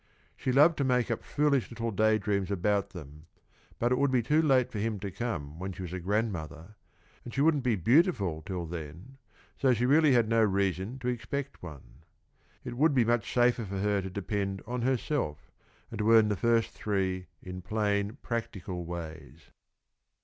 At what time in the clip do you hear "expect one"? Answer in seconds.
11.07-12.01